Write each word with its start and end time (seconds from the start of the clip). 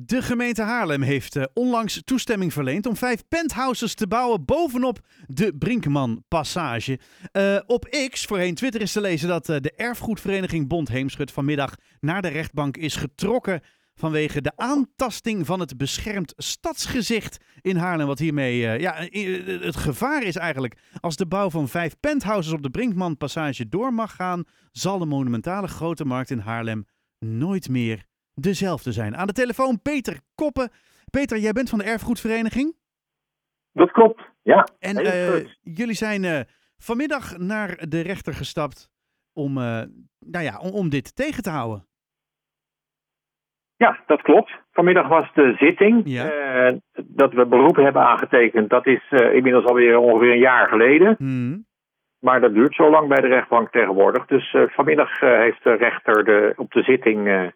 De 0.00 0.22
gemeente 0.22 0.62
Haarlem 0.62 1.02
heeft 1.02 1.36
uh, 1.36 1.44
onlangs 1.52 2.02
toestemming 2.04 2.52
verleend 2.52 2.86
om 2.86 2.96
vijf 2.96 3.22
penthouses 3.28 3.94
te 3.94 4.06
bouwen 4.06 4.44
bovenop 4.44 5.00
de 5.26 5.56
Brinkman 5.58 6.24
Passage. 6.28 6.98
Uh, 7.32 7.58
op 7.66 7.84
X, 8.10 8.24
voorheen 8.24 8.54
Twitter, 8.54 8.80
is 8.80 8.92
te 8.92 9.00
lezen 9.00 9.28
dat 9.28 9.48
uh, 9.48 9.56
de 9.60 9.72
erfgoedvereniging 9.72 10.68
Bond 10.68 10.88
Heemschut 10.88 11.32
vanmiddag 11.32 11.74
naar 12.00 12.22
de 12.22 12.28
rechtbank 12.28 12.76
is 12.76 12.96
getrokken 12.96 13.60
vanwege 13.94 14.40
de 14.40 14.52
aantasting 14.56 15.46
van 15.46 15.60
het 15.60 15.76
beschermd 15.76 16.32
stadsgezicht 16.36 17.36
in 17.60 17.76
Haarlem. 17.76 18.06
Wat 18.06 18.18
hiermee, 18.18 18.58
ja, 18.80 18.94
het 19.60 19.76
gevaar 19.76 20.22
is 20.22 20.36
eigenlijk, 20.36 20.78
als 21.00 21.16
de 21.16 21.26
bouw 21.26 21.50
van 21.50 21.68
vijf 21.68 21.96
penthouses 22.00 22.52
op 22.52 22.62
de 22.62 22.70
Brinkman 22.70 23.16
Passage 23.16 23.68
door 23.68 23.94
mag 23.94 24.14
gaan, 24.14 24.44
zal 24.72 24.98
de 24.98 25.06
monumentale 25.06 25.68
grote 25.68 26.04
markt 26.04 26.30
in 26.30 26.38
Haarlem 26.38 26.84
nooit 27.18 27.68
meer 27.68 28.06
dezelfde 28.34 28.92
zijn. 28.92 29.16
Aan 29.16 29.26
de 29.26 29.32
telefoon 29.32 29.82
Peter 29.82 30.20
Koppen. 30.34 30.70
Peter, 31.10 31.38
jij 31.38 31.52
bent 31.52 31.70
van 31.70 31.78
de 31.78 31.84
erfgoedvereniging? 31.84 32.74
Dat 33.72 33.90
klopt, 33.90 34.22
ja. 34.42 34.66
En 34.78 35.00
uh, 35.00 35.46
jullie 35.62 35.94
zijn 35.94 36.22
uh, 36.24 36.40
vanmiddag 36.76 37.38
naar 37.38 37.76
de 37.88 38.00
rechter 38.00 38.34
gestapt 38.34 38.90
om, 39.32 39.58
uh, 39.58 39.82
nou 40.18 40.44
ja, 40.44 40.58
om, 40.58 40.70
om, 40.70 40.88
dit 40.88 41.16
tegen 41.16 41.42
te 41.42 41.50
houden. 41.50 41.86
Ja, 43.76 43.98
dat 44.06 44.22
klopt. 44.22 44.50
Vanmiddag 44.72 45.08
was 45.08 45.32
de 45.34 45.54
zitting. 45.58 46.02
Ja. 46.04 46.24
dat 47.04 47.32
we 47.32 47.46
beroep 47.46 47.76
hebben 47.76 48.02
aangetekend, 48.02 48.70
dat 48.70 48.86
is 48.86 49.10
inmiddels 49.10 49.64
alweer 49.64 49.98
ongeveer 49.98 50.32
een 50.32 50.38
jaar 50.38 50.68
geleden. 50.68 51.14
Hmm. 51.18 51.66
Maar 52.20 52.40
dat 52.40 52.54
duurt 52.54 52.74
zo 52.74 52.90
lang 52.90 53.08
bij 53.08 53.20
de 53.20 53.26
rechtbank 53.26 53.70
tegenwoordig. 53.70 54.26
Dus 54.26 54.56
vanmiddag 54.66 55.20
heeft 55.20 55.64
de 55.64 55.74
rechter 55.74 56.24
de, 56.24 56.52
op 56.56 56.72
de 56.72 56.82
zitting 56.82 57.52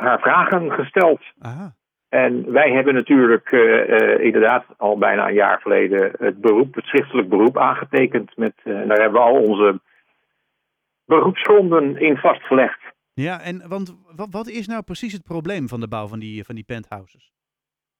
haar 0.00 0.20
vragen 0.20 0.72
gesteld. 0.72 1.20
Aha. 1.38 1.74
En 2.08 2.52
wij 2.52 2.72
hebben 2.72 2.94
natuurlijk 2.94 3.52
uh, 3.52 3.88
uh, 3.88 4.24
inderdaad 4.24 4.64
al 4.76 4.98
bijna 4.98 5.28
een 5.28 5.34
jaar 5.34 5.60
geleden 5.60 6.12
het 6.18 6.40
beroep, 6.40 6.74
het 6.74 6.84
schriftelijk 6.84 7.28
beroep 7.28 7.58
aangetekend. 7.58 8.36
Met, 8.36 8.52
en 8.64 8.88
daar 8.88 9.00
hebben 9.00 9.20
we 9.20 9.26
al 9.26 9.42
onze 9.42 9.80
beroepsgronden 11.04 11.96
in 11.96 12.16
vastgelegd. 12.16 12.80
Ja, 13.14 13.40
en 13.40 13.68
want 13.68 13.96
wat, 14.16 14.28
wat 14.30 14.48
is 14.48 14.66
nou 14.66 14.82
precies 14.82 15.12
het 15.12 15.24
probleem 15.24 15.68
van 15.68 15.80
de 15.80 15.88
bouw 15.88 16.06
van 16.06 16.18
die, 16.18 16.44
van 16.44 16.54
die 16.54 16.64
penthouses? 16.64 17.32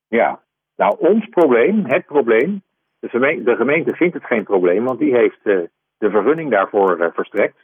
Ja, 0.07 0.41
nou 0.75 0.95
ons 0.99 1.29
probleem, 1.29 1.85
het 1.85 2.05
probleem, 2.05 2.61
de 2.99 3.09
gemeente, 3.09 3.43
de 3.43 3.55
gemeente 3.55 3.95
vindt 3.95 4.13
het 4.13 4.25
geen 4.25 4.43
probleem, 4.43 4.83
want 4.83 4.99
die 4.99 5.15
heeft 5.15 5.43
de 5.43 5.69
vergunning 6.09 6.51
daarvoor 6.51 7.11
verstrekt. 7.13 7.57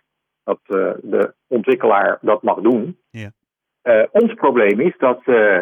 Dat 0.43 0.59
de 1.01 1.33
ontwikkelaar 1.47 2.17
dat 2.21 2.43
mag 2.43 2.61
doen. 2.61 2.97
Ja. 3.09 3.31
Uh, 3.83 4.03
ons 4.11 4.33
probleem 4.33 4.79
is 4.79 4.97
dat 4.97 5.21
uh, 5.25 5.61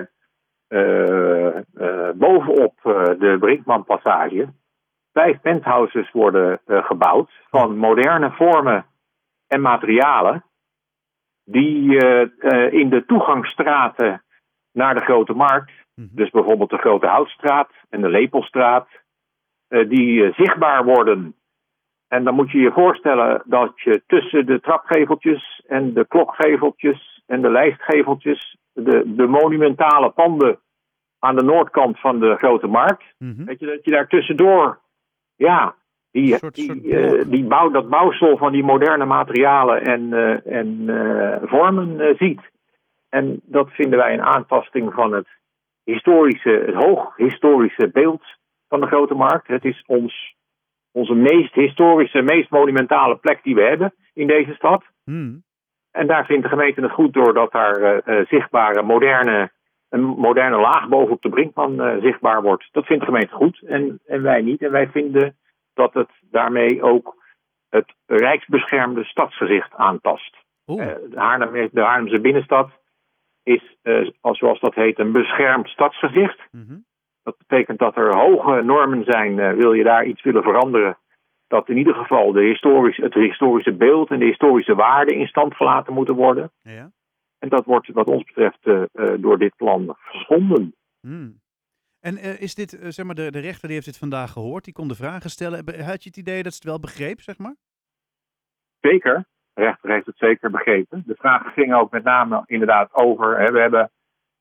uh, 0.68 1.60
bovenop 2.16 2.74
de 3.20 3.38
Brinkman-passage 3.40 4.48
vijf 5.14 5.42
penthouses 5.42 6.12
worden 6.12 6.60
gebouwd 6.66 7.32
van 7.50 7.78
moderne 7.78 8.32
vormen 8.32 8.86
en 9.48 9.62
materialen 9.62 10.44
die 11.44 11.98
in 12.72 12.90
de 12.90 13.04
toegangsstraten 13.06 14.24
naar 14.72 14.94
de 14.96 15.02
Grote 15.02 15.34
Markt, 15.34 15.72
Mhm. 15.96 16.08
dus 16.12 16.30
bijvoorbeeld 16.30 16.70
de 16.70 16.78
Grote 16.78 17.08
Houtstraat 17.08 17.72
en 17.90 18.02
de 18.02 18.10
Lepelstraat, 18.10 18.88
die 19.68 20.34
zichtbaar 20.34 20.84
worden 20.84 21.36
en 22.08 22.24
dan 22.24 22.36
moet 22.36 22.52
je 22.52 22.60
je 22.60 22.72
voorstellen 22.72 23.42
dat 23.46 23.82
je 23.82 24.04
tussen 24.08 24.46
de 24.46 24.60
trapgeveltjes 24.60 25.64
en 25.68 25.94
de 25.94 26.08
klokgeveltjes 26.08 27.17
en 27.28 27.42
de 27.42 27.50
lijstgeveltjes, 27.50 28.58
de, 28.74 29.04
de 29.16 29.28
monumentale 29.28 30.10
panden 30.10 30.60
aan 31.20 31.36
de 31.36 31.44
noordkant 31.44 32.00
van 32.00 32.20
de 32.20 32.36
grote 32.36 32.68
markt, 32.68 33.04
Mhm. 33.18 33.44
weet 33.46 33.60
je, 33.60 33.66
dat 33.66 33.86
je 33.86 33.92
daar 33.92 34.08
tussendoor, 34.08 34.80
ja, 35.36 35.76
die, 36.12 36.36
soort- 36.38 36.56
die, 36.56 36.66
soort 36.66 36.86
eh, 36.86 37.24
die 37.32 37.44
bouw, 37.44 37.70
dat 37.70 37.90
bouwsel 37.90 38.38
van 38.38 38.52
die 38.52 38.64
moderne 38.64 39.06
materialen 39.06 39.82
en, 39.82 40.14
eh, 40.14 40.54
en 40.60 40.84
eh, 40.90 41.50
vormen 41.50 42.16
ziet. 42.18 42.42
En 43.10 43.40
dat 43.44 43.70
vinden 43.72 44.00
wij 44.00 44.14
een 44.14 44.22
aantasting 44.24 44.94
van 44.94 45.12
het 45.14 45.28
historische, 45.84 46.64
het 46.66 46.76
hooghistorische 46.76 47.90
beeld 47.94 48.24
van 48.70 48.80
de 48.82 48.88
grote 48.88 49.14
markt. 49.14 49.48
Het 49.48 49.66
is 49.66 49.84
ons 49.88 50.36
onze 50.92 51.14
meest 51.14 51.54
historische, 51.54 52.22
meest 52.22 52.50
monumentale 52.50 53.16
plek 53.16 53.44
die 53.44 53.56
we 53.56 53.62
hebben 53.62 53.94
in 54.14 54.28
deze 54.28 54.54
stad. 54.54 54.84
Hmm. 55.04 55.44
En 55.98 56.08
daar 56.08 56.26
vindt 56.26 56.44
de 56.44 56.50
gemeente 56.50 56.82
het 56.82 56.92
goed 56.92 57.14
doordat 57.14 57.52
daar 57.52 57.76
eh, 57.82 58.20
eh, 58.20 58.28
zichtbare, 58.28 58.82
moderne, 58.84 59.52
een 59.90 60.04
moderne 60.04 60.58
laag 60.58 60.88
bovenop 60.88 61.22
de 61.22 61.30
Brinkman 61.30 61.82
eh, 61.82 62.02
zichtbaar 62.02 62.42
wordt. 62.42 62.70
Dat 62.72 62.86
vindt 62.86 63.02
de 63.06 63.12
gemeente 63.12 63.34
goed 63.34 63.62
en, 63.66 64.00
en 64.06 64.22
wij 64.22 64.42
niet. 64.42 64.62
En 64.62 64.72
wij 64.72 64.88
vinden 64.88 65.36
dat 65.74 65.94
het 65.94 66.10
daarmee 66.32 66.82
ook 66.82 67.16
het 67.70 67.94
rijksbeschermde 68.06 69.04
stadsgezicht 69.04 69.74
aantast. 69.76 70.36
De, 70.66 71.12
Haarlem, 71.16 71.70
de 71.72 71.82
Haarlemse 71.82 72.20
binnenstad 72.20 72.70
is, 73.44 73.76
als- 74.22 74.38
zoals 74.38 74.60
dat 74.60 74.76
heet, 74.76 75.00
een 75.00 75.12
beschermd 75.12 75.68
stadsgezicht. 75.68 76.40
Mhm. 76.52 76.78
Dat 77.24 77.38
betekent 77.38 77.80
dat 77.80 77.96
er 77.98 78.16
hoge 78.18 78.62
normen 78.62 79.04
zijn, 79.04 79.56
wil 79.56 79.74
je 79.74 79.84
daar 79.84 80.06
iets 80.06 80.24
willen 80.24 80.44
veranderen. 80.44 80.98
Dat 81.48 81.70
in 81.70 81.78
ieder 81.78 81.96
geval 81.96 82.32
de 82.32 82.44
historisch, 82.44 82.98
het 82.98 83.14
historische 83.14 83.74
beeld 83.74 84.10
en 84.10 84.20
de 84.20 84.26
historische 84.26 84.76
waarden 84.76 85.16
in 85.16 85.28
stand 85.28 85.56
gelaten 85.56 85.94
moeten 85.94 86.16
worden. 86.16 86.52
Ja. 86.62 86.92
En 87.40 87.50
dat 87.50 87.66
wordt 87.66 87.88
wat 87.88 88.08
ons 88.08 88.24
betreft 88.24 88.66
eh, 88.66 88.84
eh, 88.92 89.22
door 89.22 89.38
dit 89.38 89.56
plan 89.56 89.96
geschonden. 89.98 90.76
Hmm. 91.00 91.40
En 92.00 92.18
eh, 92.18 92.42
is 92.42 92.56
dit, 92.56 92.78
zeg 92.88 93.06
maar, 93.06 93.16
de, 93.16 93.32
de 93.32 93.40
rechter 93.40 93.66
die 93.66 93.74
heeft 93.74 93.86
dit 93.86 93.98
vandaag 93.98 94.32
gehoord, 94.32 94.64
die 94.64 94.74
kon 94.74 94.88
de 94.88 94.96
vragen 94.96 95.30
stellen. 95.30 95.84
Had 95.84 96.04
je 96.04 96.10
het 96.10 96.18
idee 96.18 96.44
dat 96.44 96.52
ze 96.52 96.58
het 96.58 96.68
wel 96.68 96.80
begreep, 96.80 97.22
zeg 97.22 97.38
maar? 97.38 97.56
Zeker, 98.80 99.26
de 99.54 99.62
rechter 99.62 99.92
heeft 99.92 100.06
het 100.06 100.18
zeker 100.18 100.52
begrepen. 100.52 101.04
De 101.06 101.16
vragen 101.16 101.52
gingen 101.52 101.78
ook 101.78 101.92
met 101.92 102.04
name 102.04 102.44
inderdaad 102.46 102.94
over. 102.94 103.40
Hè, 103.40 103.52
we 103.52 103.60
hebben 103.60 103.92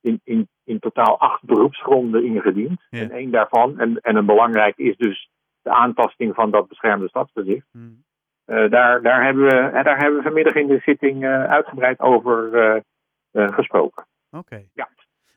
in, 0.01 0.21
in, 0.25 0.49
in 0.65 0.79
totaal 0.79 1.19
acht 1.19 1.43
beroepsgronden 1.43 2.25
ingediend. 2.25 2.87
Ja. 2.91 3.01
En 3.01 3.11
één 3.11 3.31
daarvan, 3.31 3.79
en, 3.79 4.01
en 4.01 4.17
een 4.17 4.27
belangrijk, 4.27 4.77
is 4.77 4.97
dus 4.97 5.31
de 5.67 5.73
aantasting 5.75 6.35
van 6.35 6.51
dat 6.51 6.69
beschermde 6.69 7.09
stadsgezicht. 7.09 7.67
Hmm. 7.73 8.05
Eh, 8.45 8.71
daar, 8.71 9.03
daar, 9.03 9.25
hebben 9.25 9.45
we, 9.45 9.57
en 9.57 9.85
daar 9.85 9.99
hebben 9.99 10.17
we 10.17 10.23
vanmiddag 10.23 10.55
in 10.55 10.67
de 10.67 10.81
zitting 10.85 11.25
eh, 11.25 11.45
uitgebreid 11.45 12.01
over 12.01 12.55
eh, 12.55 12.81
eh, 13.31 13.53
gesproken. 13.55 14.07
Oké. 14.31 14.63
Ja. 14.75 14.89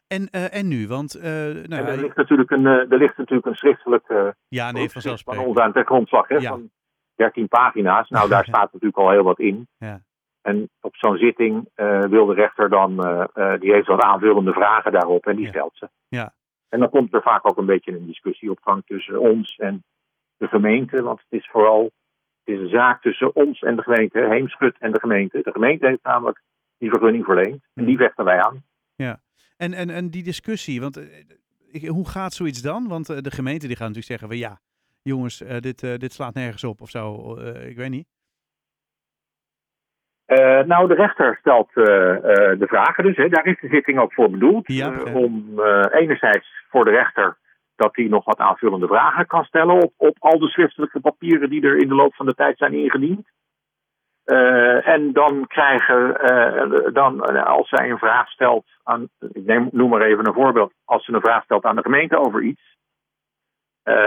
En, 0.07 0.27
eh, 0.31 0.55
en 0.55 0.67
nu? 0.67 0.87
Want, 0.87 1.15
eh, 1.15 1.31
nou, 1.31 1.65
en 1.81 1.85
er 1.87 1.97
ligt 1.97 2.15
natuurlijk 2.15 2.51
een, 2.51 2.65
eh, 2.65 2.91
er 2.91 2.97
ligt 2.97 3.17
natuurlijk 3.17 3.47
een 3.47 3.55
schriftelijk 3.55 4.07
eh, 4.09 4.27
ja, 4.47 4.71
nee, 4.71 4.89
van 4.89 5.37
ons 5.37 5.57
aan 5.57 5.71
ter 5.73 5.85
grondslag 5.85 6.27
hè, 6.27 6.35
Ja. 6.35 6.49
van 6.49 6.69
13 7.15 7.47
pagina's. 7.47 8.09
Nou, 8.09 8.29
daar 8.29 8.45
staat 8.51 8.73
natuurlijk 8.73 8.97
al 8.97 9.09
heel 9.11 9.23
wat 9.23 9.39
in. 9.39 9.67
Ja. 9.77 10.01
En 10.41 10.69
op 10.81 10.95
zo'n 10.95 11.17
zitting 11.17 11.69
eh, 11.75 12.03
wil 12.03 12.25
de 12.25 12.33
rechter 12.33 12.69
dan, 12.69 13.05
eh, 13.05 13.23
eh, 13.33 13.59
die 13.59 13.71
heeft 13.73 13.87
wat 13.87 14.01
aanvullende 14.01 14.53
vragen 14.53 14.91
daarop 14.91 15.25
en 15.25 15.35
die 15.35 15.45
Ja. 15.45 15.51
stelt 15.51 15.75
ze. 15.75 15.89
Ja. 16.07 16.33
En 16.69 16.79
dan 16.79 16.89
komt 16.89 17.13
er 17.13 17.21
vaak 17.21 17.47
ook 17.49 17.57
een 17.57 17.65
beetje 17.65 17.91
een 17.91 18.05
discussie 18.05 18.51
op 18.51 18.59
gang 18.61 18.85
tussen 18.85 19.19
ons 19.19 19.55
en 19.55 19.83
de 20.39 20.47
gemeente. 20.47 21.03
Want 21.03 21.19
het 21.29 21.39
is 21.39 21.49
vooral 21.51 21.91
het 22.43 22.55
is 22.57 22.59
een 22.63 22.69
zaak 22.69 23.01
tussen 23.01 23.35
ons 23.35 23.61
en 23.61 23.75
de 23.75 23.81
gemeente, 23.81 24.19
Heemschut 24.29 24.75
en 24.79 24.91
de 24.91 24.99
gemeente. 24.99 25.41
De 25.43 25.51
gemeente 25.51 25.87
heeft 25.87 26.03
namelijk 26.03 26.41
die 26.77 26.89
vergunning 26.89 27.25
verleend 27.25 27.63
en 27.73 27.85
die 27.85 27.97
vechten 27.97 28.25
wij 28.25 28.41
aan. 28.41 28.63
En, 29.57 29.73
en, 29.73 29.89
en 29.89 30.09
die 30.09 30.23
discussie, 30.23 30.81
want 30.81 30.97
eh, 30.97 31.03
ik- 31.71 31.87
hoe 31.87 32.07
gaat 32.09 32.33
zoiets 32.33 32.61
dan? 32.61 32.87
Want 32.87 33.09
eh, 33.09 33.17
de 33.17 33.31
gemeente 33.31 33.67
die 33.67 33.75
gaat 33.75 33.87
natuurlijk 33.87 34.19
zeggen 34.19 34.27
van 34.27 34.37
ja, 34.37 34.59
jongens, 35.01 35.41
eh, 35.41 35.57
dit, 35.57 35.99
dit 35.99 36.13
slaat 36.13 36.33
nergens 36.33 36.63
op 36.63 36.81
of 36.81 36.89
zo. 36.89 37.35
ik 37.67 37.77
weet 37.77 37.89
niet. 37.89 38.07
Nou, 40.65 40.87
de 40.87 40.93
rechter 40.93 41.37
stelt 41.39 41.73
de 41.73 42.65
vragen 42.67 43.03
dus. 43.03 43.15
Hè. 43.15 43.29
Daar 43.29 43.45
is 43.45 43.59
de 43.61 43.67
zitting 43.67 43.99
ook 43.99 44.13
voor 44.13 44.29
bedoeld. 44.29 44.67
Ja, 44.67 45.03
om 45.13 45.61
enerzijds 45.91 46.47
voor 46.69 46.85
de 46.85 46.91
rechter 46.91 47.37
dat 47.79 47.95
hij 47.95 48.05
nog 48.05 48.25
wat 48.25 48.37
aanvullende 48.37 48.87
vragen 48.87 49.25
kan 49.25 49.43
stellen 49.43 49.83
op, 49.83 49.93
op 49.97 50.15
al 50.19 50.39
de 50.39 50.47
schriftelijke 50.47 50.99
papieren 50.99 51.49
die 51.49 51.61
er 51.61 51.77
in 51.77 51.87
de 51.87 51.95
loop 51.95 52.15
van 52.15 52.25
de 52.25 52.33
tijd 52.33 52.57
zijn 52.57 52.73
ingediend. 52.73 53.27
Eh, 54.23 54.87
en 54.87 55.13
dan 55.13 55.47
krijgen, 55.47 56.21
eh, 56.21 56.93
dan, 56.93 57.23
eh, 57.23 57.43
als 57.43 57.69
zij 57.69 57.89
een 57.89 57.97
vraag 57.97 58.29
stelt 58.29 58.65
aan, 58.83 59.09
ik 59.19 59.45
neem, 59.45 59.69
noem 59.71 59.89
maar 59.89 60.01
even 60.01 60.27
een 60.27 60.33
voorbeeld, 60.33 60.73
als 60.85 61.05
ze 61.05 61.13
een 61.13 61.21
vraag 61.21 61.43
stelt 61.43 61.65
aan 61.65 61.75
de 61.75 61.81
gemeente 61.81 62.17
over 62.17 62.41
iets, 62.41 62.77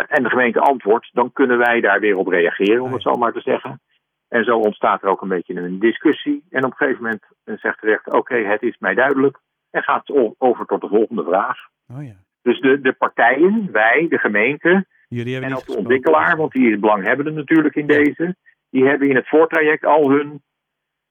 en 0.08 0.22
de 0.22 0.28
gemeente 0.28 0.60
antwoordt, 0.60 1.08
dan 1.12 1.32
kunnen 1.32 1.58
wij 1.58 1.80
daar 1.80 2.00
weer 2.00 2.16
op 2.16 2.26
reageren, 2.26 2.82
om 2.82 2.92
het 2.92 3.02
zo 3.02 3.14
maar 3.14 3.32
te 3.32 3.40
zeggen. 3.40 3.80
En 4.28 4.44
zo 4.44 4.58
ontstaat 4.58 5.02
er 5.02 5.08
ook 5.08 5.22
een 5.22 5.28
beetje 5.28 5.54
een 5.54 5.78
discussie. 5.78 6.44
En 6.50 6.64
op 6.64 6.70
een 6.70 6.76
gegeven 6.76 7.02
moment 7.02 7.24
zegt 7.44 7.80
de 7.80 7.86
rechter: 7.86 8.12
Oké, 8.12 8.34
het 8.34 8.62
is 8.62 8.78
mij 8.78 8.94
duidelijk. 8.94 9.38
En 9.70 9.82
gaat 9.82 10.34
over 10.38 10.66
tot 10.66 10.80
de 10.80 10.88
volgende 10.88 11.24
vraag. 11.24 11.58
Oh 11.88 12.04
ja. 12.04 12.14
Dus 12.43 12.61
de, 12.61 12.81
de 12.81 12.93
partijen, 12.93 13.69
wij, 13.73 14.06
de 14.09 14.19
gemeente 14.19 14.87
en 15.09 15.55
ook 15.55 15.67
de 15.67 15.77
ontwikkelaar, 15.77 16.37
want 16.37 16.53
die 16.53 16.71
is 16.73 16.79
belanghebbende 16.79 17.31
natuurlijk 17.31 17.75
in 17.75 17.87
deze, 17.87 18.37
die 18.71 18.85
hebben 18.85 19.09
in 19.09 19.17
het 19.17 19.29
voortraject 19.29 19.85
al 19.85 20.11
hun 20.11 20.43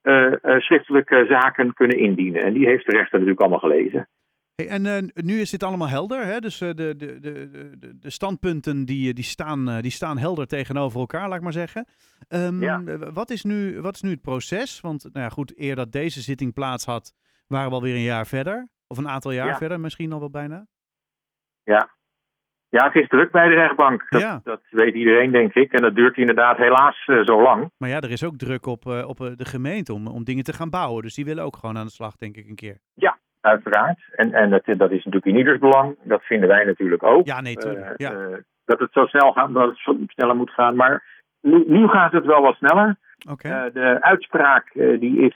eh, 0.02 0.34
eh, 0.44 0.60
schriftelijke 0.60 1.26
zaken 1.30 1.74
kunnen 1.74 1.98
indienen. 1.98 2.44
En 2.44 2.54
die 2.54 2.66
heeft 2.68 2.86
de 2.86 2.92
rechter 2.92 3.14
natuurlijk 3.14 3.40
allemaal 3.40 3.60
gelezen. 3.72 4.10
Hey, 4.56 4.68
en 4.68 4.86
eh, 4.86 4.98
nu 5.14 5.40
is 5.40 5.50
dit 5.50 5.64
allemaal 5.64 5.90
helder, 5.90 6.26
hè? 6.26 6.40
dus 6.40 6.58
de, 6.58 6.74
de, 6.76 6.96
de, 6.96 7.20
de, 7.20 7.98
de 8.00 8.10
standpunten 8.10 8.86
die, 8.86 9.14
die, 9.14 9.24
staan, 9.24 9.82
die 9.82 9.92
staan 9.92 10.18
helder 10.18 10.48
tegenover 10.48 11.00
elkaar, 11.00 11.28
laat 11.28 11.38
ik 11.38 11.44
maar 11.44 11.52
zeggen. 11.54 11.86
Ehm, 12.28 12.62
Ja. 12.62 12.82
eh, 12.86 12.96
wat, 13.14 13.30
is 13.30 13.44
nu, 13.44 13.82
wat 13.82 13.96
is 13.96 14.02
nu 14.02 14.10
het 14.10 14.22
proces? 14.22 14.82
Want 14.82 15.04
nou 15.04 15.26
ja, 15.26 15.30
goed, 15.30 15.54
eer 15.60 15.76
dat 15.76 15.92
deze 15.92 16.22
zitting 16.22 16.54
plaats 16.54 16.86
had, 16.86 17.14
waren 17.48 17.70
we 17.70 17.76
alweer 17.76 17.96
een 17.96 18.02
jaar 18.02 18.28
verder. 18.28 18.68
Of 18.88 18.98
een 18.98 19.10
aantal 19.10 19.32
jaar 19.32 19.48
Ja. 19.48 19.58
verder, 19.58 19.80
misschien 19.80 20.12
al 20.12 20.20
wel 20.20 20.30
bijna. 20.30 20.68
Ja. 21.64 21.90
ja, 22.70 22.86
het 22.86 22.96
is 22.96 23.08
druk 23.08 23.32
bij 23.32 23.48
de 23.48 23.56
rechtbank. 23.56 24.06
Dat, 24.10 24.22
Ja. 24.22 24.40
dat 24.44 24.62
weet 24.70 24.94
iedereen, 24.94 25.32
denk 25.32 25.54
ik. 25.54 25.72
En 25.72 25.82
dat 25.82 25.96
duurt 25.96 26.18
inderdaad 26.18 26.58
helaas 26.58 27.04
eh, 27.06 27.26
zo 27.26 27.42
lang. 27.42 27.72
Maar 27.78 27.90
ja, 27.90 28.00
er 28.00 28.12
is 28.12 28.24
ook 28.24 28.38
druk 28.38 28.66
op, 28.66 28.86
eh, 28.86 29.08
op 29.08 29.20
eh, 29.20 29.32
de 29.36 29.46
gemeente 29.46 29.94
om, 29.94 30.08
om 30.08 30.24
dingen 30.24 30.44
te 30.44 30.54
gaan 30.54 30.70
bouwen. 30.70 31.02
Dus 31.02 31.16
die 31.16 31.26
willen 31.26 31.44
ook 31.44 31.56
gewoon 31.56 31.78
aan 31.78 31.86
de 31.86 31.92
slag, 31.92 32.16
denk 32.16 32.38
ik, 32.38 32.48
een 32.48 32.56
keer. 32.56 32.78
Uiteraard. 33.42 34.00
En, 34.16 34.34
en 34.34 34.50
dat, 34.50 34.66
dat 34.66 34.92
is 34.92 35.04
natuurlijk 35.04 35.26
in 35.26 35.38
ieders 35.38 35.60
belang. 35.60 35.98
Dat 36.04 36.24
vinden 36.24 36.50
wij 36.50 36.64
natuurlijk 36.66 37.04
ook. 37.04 37.26
Ja, 37.26 37.42
nee, 37.42 37.56
tuurlijk. 37.56 37.94
Ja. 37.98 38.12
dat 38.66 38.80
het 38.80 38.92
zo 38.92 39.06
snel 39.06 39.32
gaat, 39.32 39.54
dat 39.54 39.70
het 39.70 39.78
zo 39.78 39.98
sneller 40.08 40.36
moet 40.36 40.52
gaan. 40.52 40.76
Maar 40.76 41.04
nu, 41.42 41.64
nu 41.68 41.88
gaat 41.88 42.12
het 42.12 42.26
wel 42.26 42.42
wat 42.42 42.56
sneller. 42.56 42.96
De 43.74 43.98
uitspraak 44.02 44.72
die 44.74 45.20
is 45.20 45.36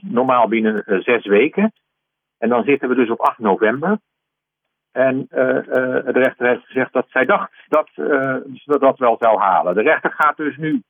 normaal 0.00 0.48
binnen 0.48 0.84
zes 0.86 1.26
weken. 1.26 1.72
En 2.38 2.48
dan 2.48 2.64
zitten 2.64 2.88
we 2.88 2.94
dus 2.94 3.10
op 3.10 3.20
8 3.20 3.38
november. 3.38 3.98
En 4.92 5.26
eh, 5.28 5.58
eh, 5.58 6.04
de 6.04 6.20
rechter 6.20 6.46
heeft 6.46 6.66
gezegd 6.66 6.92
dat 6.92 7.06
zij 7.08 7.24
dacht 7.24 7.52
dat 7.68 7.88
eh, 7.94 8.36
ze 8.54 8.78
dat 8.78 8.98
wel 8.98 9.16
zou 9.18 9.38
halen. 9.38 9.74
De 9.74 9.82
rechter 9.82 10.12
gaat 10.12 10.36
dus 10.36 10.56
nu 10.56 10.82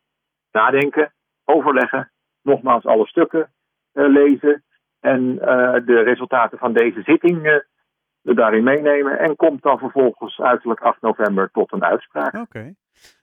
nadenken, 0.53 1.13
overleggen, 1.45 2.11
nogmaals 2.43 2.85
alle 2.85 3.07
stukken 3.07 3.51
eh, 3.93 4.09
lezen. 4.09 4.65
En 5.01 5.39
eh, 5.41 5.87
de 5.87 6.03
resultaten 6.03 6.59
van 6.59 6.73
deze 6.73 7.03
zitting 7.03 7.47
eh, 7.47 7.57
daarin 8.23 8.65
meenemen. 8.65 9.19
En 9.19 9.37
komt 9.37 9.63
dan 9.63 9.79
vervolgens 9.79 10.41
uiterlijk 10.41 10.81
8 10.81 11.01
november 11.01 11.51
tot 11.53 11.73
een 11.73 11.85
uitspraak. 11.85 12.35
Oké. 12.35 12.75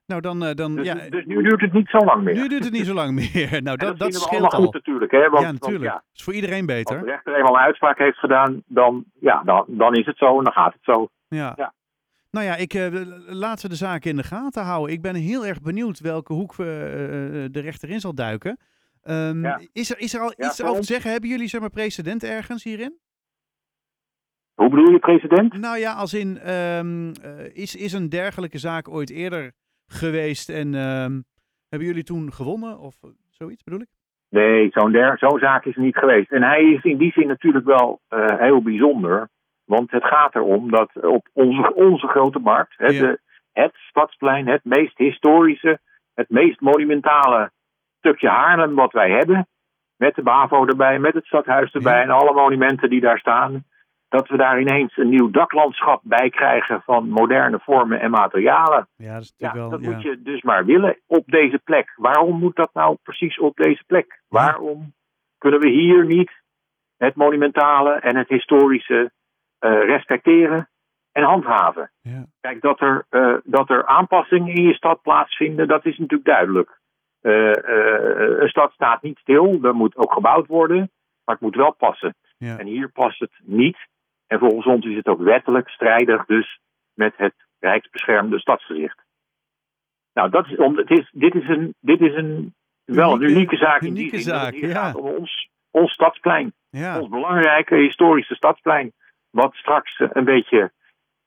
Nou, 0.10 0.22
dan, 0.22 0.44
eh, 0.46 0.54
dan 0.56 0.76
Dus, 0.76 0.86
ja, 0.86 1.10
dus 1.10 1.26
nu 1.26 1.42
duurt 1.42 1.62
het 1.62 1.74
niet 1.74 1.90
zo 1.90 1.98
lang 1.98 2.24
meer. 2.24 2.34
nu 2.36 2.48
duurt 2.48 2.64
het 2.64 2.74
niet 2.74 2.86
zo 2.86 2.94
lang 2.94 3.12
meer. 3.16 3.50
Nou, 3.64 3.78
En 3.78 3.86
dat, 3.86 3.98
dat 4.00 4.08
we 4.08 4.14
scheelt 4.14 4.30
allemaal 4.32 4.50
al. 4.52 4.64
goed 4.64 4.74
natuurlijk. 4.74 5.12
Hè? 5.12 5.30
Want, 5.30 5.44
ja, 5.46 5.52
natuurlijk. 5.52 5.84
Want, 5.84 6.02
ja, 6.04 6.04
is 6.14 6.24
voor 6.24 6.34
iedereen 6.34 6.58
als 6.66 6.66
beter. 6.66 7.00
de 7.00 7.06
rechter 7.06 7.36
eenmaal 7.36 7.54
een 7.54 7.60
uitspraak 7.62 7.98
heeft 7.98 8.18
gedaan, 8.18 8.64
dan, 8.66 9.04
ja, 9.20 9.42
dan, 9.44 9.66
dan 9.68 9.96
is 9.96 10.06
het 10.06 10.18
zo 10.18 10.38
en 10.38 10.44
dan 10.44 10.54
gaat 10.54 10.74
het 10.74 10.84
zo. 10.84 11.08
Ja. 11.28 11.54
Ja. 11.58 11.74
Nou 12.32 12.46
ja, 12.46 12.56
ik, 12.56 12.74
eh, 12.74 12.88
laten 13.28 13.64
we 13.64 13.70
de 13.70 13.76
zaken 13.76 14.10
in 14.10 14.16
de 14.16 14.24
gaten 14.24 14.64
houden. 14.64 14.94
Ik 14.96 15.02
ben 15.02 15.16
heel 15.16 15.46
erg 15.46 15.62
benieuwd 15.62 16.00
welke 16.00 16.34
hoek 16.34 16.56
we, 16.56 16.64
eh, 16.64 17.52
de 17.54 17.60
rechter 17.60 17.90
in 17.90 18.00
zal 18.00 18.14
duiken. 18.16 18.58
Ehm, 19.04 19.42
Ja. 19.44 19.60
is, 19.74 19.90
er, 19.92 20.00
is 20.00 20.14
er 20.14 20.22
al 20.22 20.34
iets 20.38 20.64
over 20.64 20.80
te 20.82 20.86
zeggen? 20.88 21.12
Hebben 21.12 21.30
jullie 21.30 21.48
zeg 21.48 21.62
maar 21.62 21.70
precedent 21.70 22.24
ergens 22.24 22.64
hierin? 22.64 22.98
Hoe 24.54 24.70
bedoel 24.70 24.92
je, 24.92 25.00
president? 25.00 25.54
Nou 25.54 25.78
ja, 25.78 25.94
als 25.94 26.14
in, 26.14 26.38
ehm, 26.40 27.12
eh, 27.22 27.32
is, 27.56 27.76
is 27.76 27.94
een 27.94 28.10
dergelijke 28.10 28.58
zaak 28.58 28.90
ooit 28.90 29.10
eerder 29.10 29.52
geweest 29.90 30.50
en 30.50 30.74
ehm, 30.76 31.20
hebben 31.70 31.88
jullie 31.88 32.04
toen 32.04 32.32
gewonnen 32.34 32.80
of 32.80 32.96
zoiets 33.30 33.64
bedoel 33.64 33.80
ik? 33.82 33.88
Nee, 34.30 34.70
zo'n 34.72 35.16
zo'n 35.18 35.40
zaak 35.40 35.66
is 35.66 35.76
niet 35.76 35.98
geweest. 35.98 36.32
En 36.32 36.44
hij 36.44 36.64
is 36.64 36.84
in 36.84 36.98
die 36.98 37.12
zin 37.12 37.28
natuurlijk 37.28 37.66
wel 37.66 38.02
eh, 38.08 38.26
heel 38.40 38.62
bijzonder. 38.62 39.30
Want 39.66 39.92
het 39.92 40.04
gaat 40.06 40.36
erom 40.36 40.72
dat 40.72 40.90
op 41.02 41.28
onze, 41.34 41.74
onze 41.74 42.08
grote 42.08 42.40
markt, 42.40 42.74
hè, 42.78 42.88
Ja. 42.88 43.02
de, 43.02 43.20
het 43.52 43.74
Stadsplein, 43.76 44.48
het 44.48 44.64
meest 44.64 44.98
historische, 44.98 45.80
het 46.14 46.30
meest 46.30 46.60
monumentale 46.62 47.52
stukje 47.98 48.30
Haarlem 48.30 48.76
wat 48.76 48.92
wij 48.92 49.10
hebben, 49.12 49.48
met 49.96 50.16
de 50.16 50.22
BAVO 50.22 50.66
erbij, 50.66 51.00
met 51.00 51.14
het 51.14 51.26
stadhuis 51.26 51.72
erbij 51.72 51.96
Ja. 51.98 52.02
en 52.04 52.10
alle 52.10 52.34
monumenten 52.34 52.90
die 52.90 53.02
daar 53.02 53.20
staan, 53.20 53.64
dat 54.10 54.28
we 54.28 54.38
daar 54.38 54.60
ineens 54.62 54.98
een 54.98 55.10
nieuw 55.10 55.30
daklandschap 55.32 56.02
bij 56.04 56.30
krijgen 56.30 56.82
van 56.82 57.10
moderne 57.10 57.60
vormen 57.60 58.00
en 58.00 58.12
materialen. 58.12 58.88
Ja, 58.96 59.14
dat 59.14 59.22
is 59.22 59.34
Ja, 59.38 59.46
natuurlijk 59.46 59.72
dat 59.72 59.82
wel. 59.82 59.92
moet 59.94 60.02
je 60.02 60.22
dus 60.22 60.42
maar 60.42 60.66
willen 60.66 60.98
op 61.08 61.26
deze 61.26 61.60
plek. 61.64 61.94
Waarom 61.96 62.40
moet 62.40 62.56
dat 62.56 62.74
nou 62.74 62.98
precies 63.04 63.40
op 63.40 63.56
deze 63.56 63.84
plek? 63.88 64.22
Waarom 64.28 64.94
kunnen 65.38 65.60
we 65.60 65.70
hier 65.70 66.06
niet 66.06 66.32
het 66.98 67.16
monumentale 67.16 67.92
en 67.94 68.16
het 68.16 68.28
historische 68.30 69.12
eh, 69.60 69.72
respecteren 69.86 70.70
en 71.12 71.24
handhaven? 71.24 71.92
Ja. 72.02 72.26
Kijk, 72.42 72.62
dat 72.62 72.82
er, 72.82 73.06
eh, 73.10 73.36
dat 73.44 73.70
er 73.70 73.86
aanpassingen 73.86 74.56
in 74.56 74.64
je 74.64 74.74
stad 74.74 75.02
plaatsvinden, 75.02 75.68
dat 75.68 75.86
is 75.86 75.98
natuurlijk 75.98 76.30
duidelijk. 76.30 76.80
Eh, 77.22 77.52
een 78.42 78.50
stad 78.50 78.72
staat 78.72 79.02
niet 79.02 79.18
stil, 79.18 79.60
er 79.62 79.76
moet 79.76 79.96
ook 79.98 80.14
gebouwd 80.14 80.48
worden, 80.48 80.78
maar 81.26 81.36
het 81.36 81.40
moet 81.40 81.56
wel 81.56 81.74
passen. 81.74 82.16
Ja. 82.38 82.58
En 82.58 82.66
hier 82.66 82.90
past 82.90 83.20
het 83.20 83.32
niet. 83.44 83.78
En 84.30 84.40
volgens 84.40 84.66
ons 84.66 84.86
is 84.86 84.96
het 84.96 85.08
ook 85.08 85.22
wettelijk 85.22 85.70
strijdig 85.70 86.26
dus 86.26 86.60
met 86.94 87.14
het 87.18 87.34
rijksbeschermde 87.60 88.40
stadsgezicht. 88.40 89.02
Nou, 90.14 90.30
dat 90.30 90.46
is, 90.48 90.56
om, 90.58 90.78
het 90.78 90.90
is, 90.90 91.10
dit 91.14 91.36
is 91.36 91.48
een, 91.48 91.76
dit 91.80 92.02
is 92.02 92.16
een 92.16 92.56
wel 92.86 93.12
een 93.14 93.22
Unieke- 93.22 93.34
unieke 93.36 93.56
zaak 93.58 93.82
in 93.82 93.88
unieke 93.88 94.10
die 94.16 94.20
zin. 94.20 94.34
dat 94.34 94.42
zaak, 94.42 94.54
hier 94.54 94.70
ja. 94.70 94.74
gaat 94.86 94.96
om 94.96 95.06
ons, 95.08 95.50
ons 95.72 95.92
stadsplein. 95.94 96.54
ja. 96.70 97.00
Ons 97.00 97.10
belangrijke 97.10 97.76
historische 97.76 98.36
stadsplein. 98.36 98.94
Wat 99.30 99.54
straks 99.56 99.98
eh, 100.00 100.08
een 100.14 100.24
beetje, 100.26 100.72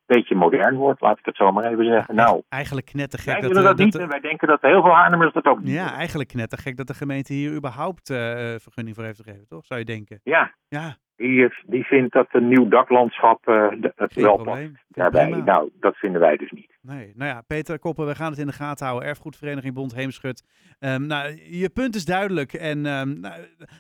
beetje 0.07 0.35
modern 0.35 0.75
wordt, 0.77 1.01
laat 1.01 1.19
ik 1.19 1.25
het 1.25 1.37
zo 1.37 1.53
maar 1.53 1.65
even 1.73 1.85
zeggen. 1.85 2.15
Nou, 2.15 2.43
Eigenlijk 2.49 2.87
knettergek 2.87 3.33
wij 3.33 3.41
dat, 3.41 3.49
willen 3.51 3.63
eh, 3.63 3.69
dat 3.77 3.85
niet 3.85 3.93
de- 3.93 3.99
en 4.01 4.09
wij 4.09 4.21
denken 4.21 4.49
dat 4.49 4.61
heel 4.61 4.83
veel 4.83 4.95
Haarlemmers 4.95 5.33
dat 5.33 5.45
ook 5.47 5.59
niet 5.61 5.69
Ja, 5.73 5.83
willen. 5.83 5.99
eigenlijk 5.99 6.29
knettergek 6.29 6.77
dat 6.77 6.87
de 6.87 6.95
gemeente 6.95 7.33
hier 7.33 7.53
überhaupt 7.55 8.11
eh, 8.11 8.17
vergunning 8.59 8.95
voor 8.97 9.05
heeft 9.05 9.23
gegeven, 9.23 9.47
toch? 9.49 9.67
Zou 9.67 9.81
je 9.81 9.87
denken. 9.87 10.21
Ja, 10.23 10.55
Ja, 10.69 10.97
die, 11.17 11.49
die 11.67 11.85
vindt 11.85 12.13
dat 12.13 12.27
een 12.31 12.49
nieuw 12.49 12.69
daklandschap 12.69 13.47
eh, 13.49 13.69
het 13.97 14.13
geen 14.13 14.25
wel 14.25 14.43
past 14.43 14.71
daarbij. 14.89 15.29
prima. 15.31 15.45
Nou, 15.45 15.71
dat 15.81 15.97
vinden 15.97 16.21
wij 16.21 16.37
dus 16.37 16.51
niet. 16.51 16.79
Nee, 16.83 17.13
nou 17.17 17.31
ja, 17.31 17.43
Peter 17.47 17.79
Koppen, 17.79 18.07
we 18.07 18.15
gaan 18.15 18.31
het 18.31 18.39
in 18.41 18.47
de 18.47 18.53
gaten 18.53 18.87
houden. 18.87 19.09
Erfgoedvereniging 19.09 19.75
Bond 19.75 19.95
Heemschut. 19.95 20.45
Ehm, 20.79 21.07
nou, 21.07 21.39
je 21.51 21.71
punt 21.71 21.95
is 21.95 22.05
duidelijk 22.05 22.53
en 22.53 22.87
ehm, 22.87 23.21
nou, 23.21 23.35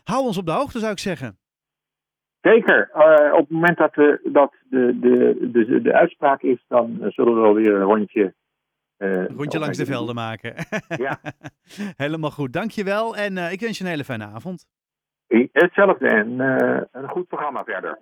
hou 0.04 0.24
ons 0.24 0.38
op 0.38 0.46
de 0.46 0.52
hoogte, 0.52 0.78
zou 0.78 0.92
ik 0.92 0.98
zeggen. 0.98 1.36
Zeker. 2.40 2.90
Eh, 2.92 3.32
op 3.32 3.38
het 3.38 3.50
moment 3.50 3.78
dat, 3.78 3.94
de, 3.94 4.20
dat 4.32 4.54
de, 4.70 4.98
de, 5.00 5.48
de, 5.52 5.82
de 5.82 5.92
uitspraak 5.92 6.42
is, 6.42 6.64
dan 6.68 6.96
zullen 7.08 7.34
we 7.34 7.40
wel 7.40 7.54
weer 7.54 7.74
een 7.74 7.82
rondje. 7.82 8.34
eh, 8.96 9.26
rondje 9.26 9.58
langs 9.58 9.78
de 9.78 9.86
velden 9.86 10.14
maken. 10.14 10.54
Ja. 10.96 11.18
Helemaal 12.04 12.30
goed, 12.30 12.52
dankjewel 12.52 13.16
en 13.16 13.36
ik 13.36 13.60
wens 13.60 13.78
je 13.78 13.84
een 13.84 13.90
hele 13.90 14.04
fijne 14.04 14.24
avond. 14.24 14.66
Hetzelfde 15.52 16.08
en 16.08 16.40
eh, 16.40 16.82
een 16.92 17.08
goed 17.08 17.28
programma 17.28 17.64
verder. 17.64 17.98